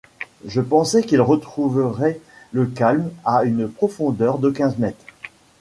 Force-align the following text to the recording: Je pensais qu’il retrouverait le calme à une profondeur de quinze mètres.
Je 0.47 0.61
pensais 0.61 1.03
qu’il 1.03 1.21
retrouverait 1.21 2.19
le 2.53 2.65
calme 2.65 3.11
à 3.23 3.43
une 3.43 3.69
profondeur 3.69 4.39
de 4.39 4.49
quinze 4.49 4.79
mètres. 4.79 5.05